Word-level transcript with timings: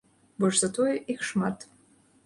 Больш 0.43 0.61
за 0.63 0.69
тое, 0.79 0.95
іх 1.15 1.19
шмат. 1.33 1.71